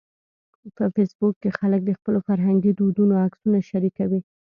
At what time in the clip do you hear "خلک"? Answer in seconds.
1.59-1.81